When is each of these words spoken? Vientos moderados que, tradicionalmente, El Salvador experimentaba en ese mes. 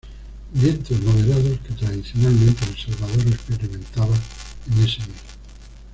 Vientos 0.51 0.99
moderados 1.03 1.59
que, 1.59 1.73
tradicionalmente, 1.75 2.65
El 2.65 2.75
Salvador 2.75 3.27
experimentaba 3.27 4.15
en 4.15 4.79
ese 4.83 4.97
mes. 5.01 5.37